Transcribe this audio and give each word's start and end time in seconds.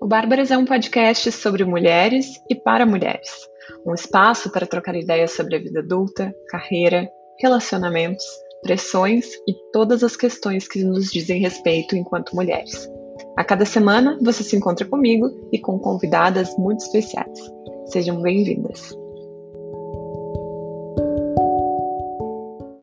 O 0.00 0.06
Bárbaras 0.06 0.50
é 0.50 0.58
um 0.58 0.64
podcast 0.64 1.32
sobre 1.32 1.64
mulheres 1.64 2.40
e 2.50 2.54
para 2.54 2.84
mulheres. 2.84 3.30
Um 3.84 3.94
espaço 3.94 4.50
para 4.50 4.66
trocar 4.66 4.94
ideias 4.94 5.32
sobre 5.32 5.56
a 5.56 5.58
vida 5.58 5.80
adulta, 5.80 6.34
carreira, 6.48 7.08
relacionamentos, 7.40 8.24
pressões 8.62 9.26
e 9.48 9.54
todas 9.72 10.04
as 10.04 10.14
questões 10.14 10.68
que 10.68 10.84
nos 10.84 11.10
dizem 11.10 11.40
respeito 11.40 11.96
enquanto 11.96 12.36
mulheres. 12.36 12.90
A 13.36 13.44
cada 13.44 13.64
semana 13.64 14.18
você 14.20 14.42
se 14.42 14.56
encontra 14.56 14.86
comigo 14.86 15.48
e 15.50 15.58
com 15.58 15.78
convidadas 15.78 16.56
muito 16.58 16.80
especiais. 16.80 17.38
Sejam 17.86 18.20
bem-vindas. 18.20 18.94